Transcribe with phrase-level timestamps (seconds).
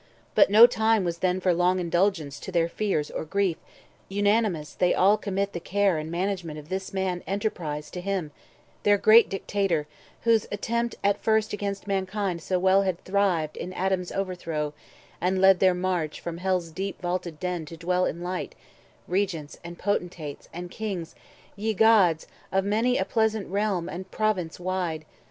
[0.33, 3.57] But no time was then For long indulgence to their fears or grief:
[4.09, 8.31] 110 Unanimous they all commit the care And management of this man enterprise To him,
[8.81, 9.85] their great Dictator,
[10.21, 14.73] whose attempt At first against mankind so well had thrived In Adam's overthrow,
[15.21, 18.55] and led their march From Hell's deep vaulted den to dwell in light,
[19.07, 21.13] Regents, and potentates, and kings,
[21.55, 25.05] yea gods, Of many a pleasant realm and province wide.